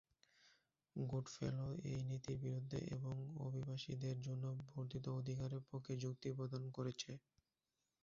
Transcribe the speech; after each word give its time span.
Goodfellow 0.95 1.63
এই 1.87 1.99
নীতির 2.09 2.37
বিরুদ্ধে 2.43 2.79
এবং 2.95 3.15
অভিবাসীদের 3.39 4.17
জন্য 4.21 4.43
বর্ধিত 4.67 5.05
অধিকারের 5.19 5.61
পক্ষে 5.69 5.93
যুক্তি 6.03 6.29
প্রদান 6.37 6.63
করেছে। 6.77 7.11